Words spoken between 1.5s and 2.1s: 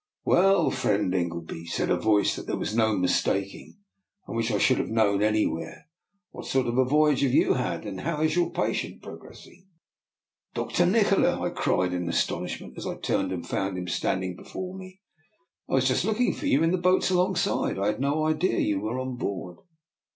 said a